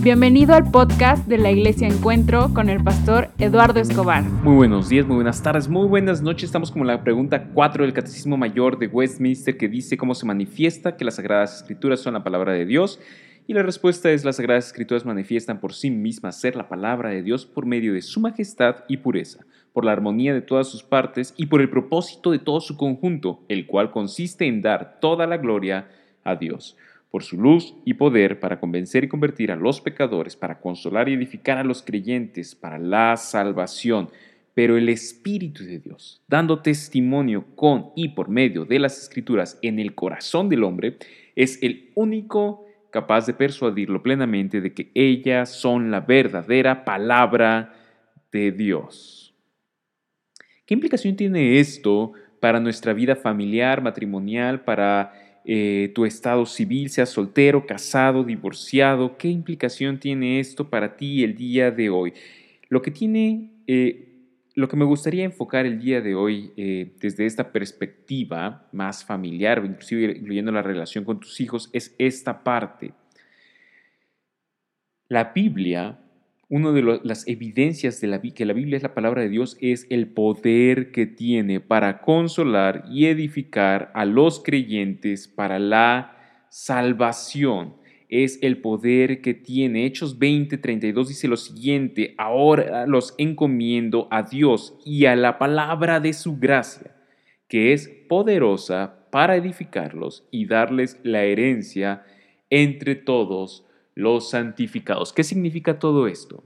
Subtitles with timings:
[0.00, 4.22] Bienvenido al podcast de la Iglesia Encuentro con el pastor Eduardo Escobar.
[4.22, 6.44] Muy buenos días, muy buenas tardes, muy buenas noches.
[6.44, 10.96] Estamos como la pregunta 4 del Catecismo Mayor de Westminster que dice cómo se manifiesta
[10.96, 13.00] que las Sagradas Escrituras son la palabra de Dios.
[13.48, 17.24] Y la respuesta es las Sagradas Escrituras manifiestan por sí mismas ser la palabra de
[17.24, 21.34] Dios por medio de su majestad y pureza, por la armonía de todas sus partes
[21.36, 25.38] y por el propósito de todo su conjunto, el cual consiste en dar toda la
[25.38, 25.88] gloria
[26.22, 26.76] a Dios
[27.10, 31.14] por su luz y poder para convencer y convertir a los pecadores, para consolar y
[31.14, 34.10] edificar a los creyentes, para la salvación.
[34.54, 39.78] Pero el Espíritu de Dios, dando testimonio con y por medio de las Escrituras en
[39.78, 40.98] el corazón del hombre,
[41.36, 47.74] es el único capaz de persuadirlo plenamente de que ellas son la verdadera palabra
[48.32, 49.34] de Dios.
[50.66, 55.12] ¿Qué implicación tiene esto para nuestra vida familiar, matrimonial, para
[55.50, 61.36] eh, tu estado civil, seas soltero, casado, divorciado, ¿qué implicación tiene esto para ti el
[61.36, 62.12] día de hoy?
[62.68, 67.24] Lo que tiene, eh, lo que me gustaría enfocar el día de hoy eh, desde
[67.24, 72.92] esta perspectiva más familiar, inclusive incluyendo la relación con tus hijos, es esta parte.
[75.08, 75.98] La Biblia
[76.50, 79.86] una de las evidencias de la, que la Biblia es la palabra de Dios es
[79.90, 86.16] el poder que tiene para consolar y edificar a los creyentes para la
[86.48, 87.74] salvación.
[88.08, 89.84] Es el poder que tiene.
[89.84, 96.00] Hechos 20, 32 dice lo siguiente, ahora los encomiendo a Dios y a la palabra
[96.00, 96.96] de su gracia,
[97.46, 102.04] que es poderosa para edificarlos y darles la herencia
[102.48, 103.67] entre todos
[103.98, 105.12] los santificados.
[105.12, 106.44] ¿Qué significa todo esto?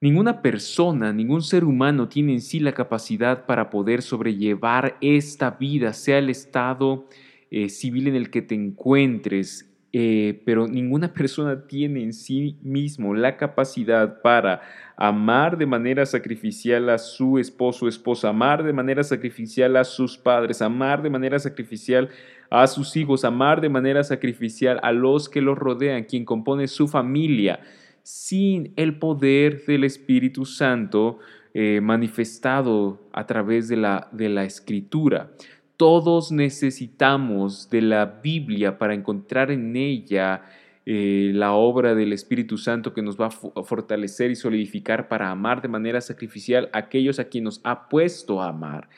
[0.00, 5.92] Ninguna persona, ningún ser humano tiene en sí la capacidad para poder sobrellevar esta vida,
[5.92, 7.08] sea el estado
[7.52, 13.14] eh, civil en el que te encuentres, eh, pero ninguna persona tiene en sí mismo
[13.14, 14.60] la capacidad para
[14.94, 20.18] amar de manera sacrificial a su esposo o esposa, amar de manera sacrificial a sus
[20.18, 22.10] padres, amar de manera sacrificial
[22.50, 26.88] a sus hijos, amar de manera sacrificial a los que los rodean, quien compone su
[26.88, 27.60] familia,
[28.02, 31.20] sin el poder del Espíritu Santo
[31.54, 35.30] eh, manifestado a través de la, de la escritura.
[35.76, 40.42] Todos necesitamos de la Biblia para encontrar en ella
[40.86, 45.60] eh, la obra del Espíritu Santo que nos va a fortalecer y solidificar para amar
[45.60, 48.88] de manera sacrificial a aquellos a quienes nos ha puesto a amar.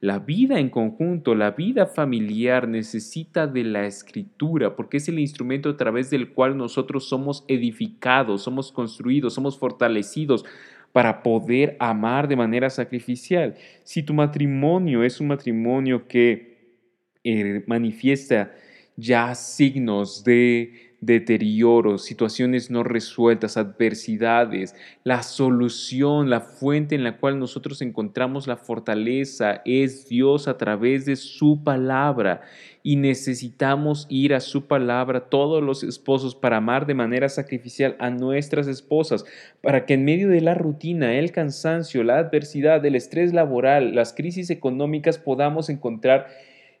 [0.00, 5.70] La vida en conjunto, la vida familiar necesita de la escritura porque es el instrumento
[5.70, 10.44] a través del cual nosotros somos edificados, somos construidos, somos fortalecidos
[10.94, 13.56] para poder amar de manera sacrificial.
[13.82, 16.78] Si tu matrimonio es un matrimonio que
[17.24, 18.52] eh, manifiesta
[18.96, 24.74] ya signos de deterioro, situaciones no resueltas, adversidades.
[25.02, 31.04] La solución, la fuente en la cual nosotros encontramos la fortaleza es Dios a través
[31.04, 32.42] de su palabra.
[32.82, 38.10] Y necesitamos ir a su palabra todos los esposos para amar de manera sacrificial a
[38.10, 39.24] nuestras esposas,
[39.62, 44.12] para que en medio de la rutina, el cansancio, la adversidad, el estrés laboral, las
[44.12, 46.26] crisis económicas podamos encontrar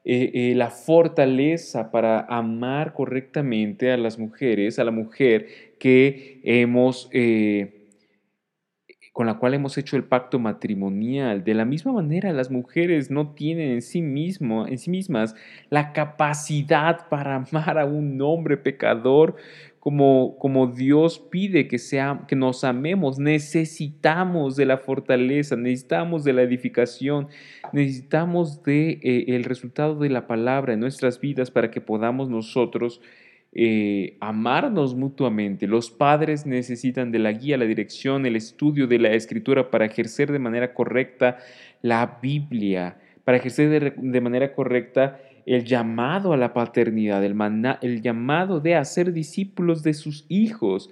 [0.06, 5.46] eh, eh, la fortaleza para amar correctamente a las mujeres, a la mujer
[5.78, 7.88] que hemos, eh,
[9.14, 11.42] con la cual hemos hecho el pacto matrimonial.
[11.42, 15.34] De la misma manera, las mujeres no tienen en sí, mismo, en sí mismas
[15.70, 19.36] la capacidad para amar a un hombre pecador
[19.84, 26.32] como, como Dios pide que, sea, que nos amemos, necesitamos de la fortaleza, necesitamos de
[26.32, 27.28] la edificación,
[27.74, 33.02] necesitamos de eh, el resultado de la palabra en nuestras vidas para que podamos nosotros
[33.52, 35.66] eh, amarnos mutuamente.
[35.66, 40.32] Los padres necesitan de la guía, la dirección, el estudio de la escritura para ejercer
[40.32, 41.36] de manera correcta
[41.82, 48.76] la Biblia, para ejercer de manera correcta el llamado a la paternidad, el, llamado de
[48.76, 50.90] hacer discípulos de sus hijos.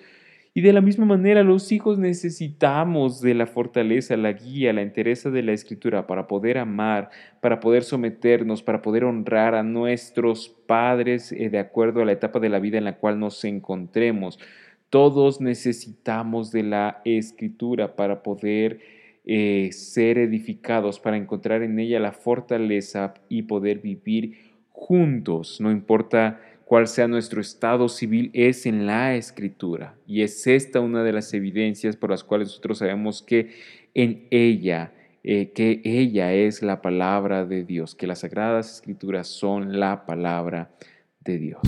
[0.54, 5.30] Y de la misma manera los hijos necesitamos de la fortaleza, la guía, la entereza
[5.30, 7.08] de la escritura para poder amar,
[7.40, 12.38] para poder someternos, para poder honrar a nuestros padres eh, de acuerdo a la etapa
[12.38, 14.38] de la vida en la cual nos encontremos.
[14.90, 18.80] Todos necesitamos de la escritura para poder
[19.24, 24.51] eh, ser edificados, para encontrar en ella la fortaleza y poder vivir
[24.86, 29.94] juntos, no importa cuál sea nuestro estado civil, es en la escritura.
[30.06, 33.50] Y es esta una de las evidencias por las cuales nosotros sabemos que
[33.94, 34.92] en ella,
[35.22, 40.70] eh, que ella es la palabra de Dios, que las sagradas escrituras son la palabra
[41.20, 41.62] de Dios.